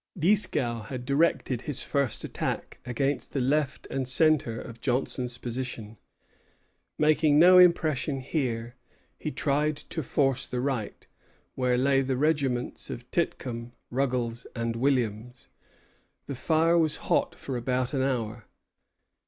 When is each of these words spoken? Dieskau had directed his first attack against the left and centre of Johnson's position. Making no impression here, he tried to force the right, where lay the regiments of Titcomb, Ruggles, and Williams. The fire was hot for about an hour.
Dieskau 0.17 0.81
had 0.87 1.05
directed 1.05 1.61
his 1.61 1.83
first 1.83 2.23
attack 2.23 2.79
against 2.87 3.33
the 3.33 3.39
left 3.39 3.85
and 3.91 4.07
centre 4.07 4.59
of 4.59 4.81
Johnson's 4.81 5.37
position. 5.37 5.99
Making 6.97 7.37
no 7.37 7.59
impression 7.59 8.19
here, 8.19 8.73
he 9.19 9.29
tried 9.29 9.77
to 9.77 10.01
force 10.01 10.47
the 10.47 10.59
right, 10.59 11.05
where 11.53 11.77
lay 11.77 12.01
the 12.01 12.17
regiments 12.17 12.89
of 12.89 13.11
Titcomb, 13.11 13.73
Ruggles, 13.91 14.47
and 14.55 14.75
Williams. 14.75 15.49
The 16.25 16.33
fire 16.33 16.79
was 16.79 16.95
hot 17.05 17.35
for 17.35 17.55
about 17.55 17.93
an 17.93 18.01
hour. 18.01 18.45